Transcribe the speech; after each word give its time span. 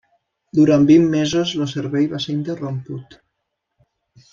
Durant 0.59 0.87
vint 0.91 1.05
mesos 1.11 1.53
el 1.67 1.71
servei 1.75 2.11
va 2.17 2.25
ser 2.27 2.37
interromput. 2.41 3.19